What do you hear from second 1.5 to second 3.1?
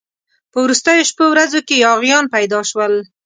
کې یاغیان پیدا شول.